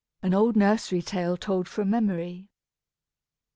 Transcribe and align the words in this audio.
(_An 0.23 0.33
old 0.33 0.55
nursery 0.55 1.03
tale 1.03 1.37
told 1.37 1.67
from 1.67 1.91
memory. 1.91 2.49